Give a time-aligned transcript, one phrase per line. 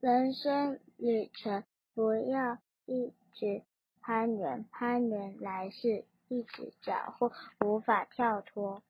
[0.00, 3.62] 人生旅程不要一直
[4.00, 7.32] 攀援攀援来世一直脚步
[7.66, 8.80] 无法跳脱。